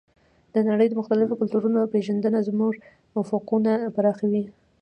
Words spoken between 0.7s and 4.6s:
د مختلفو کلتورونو پېژندنه زموږ افقونه پراخوي.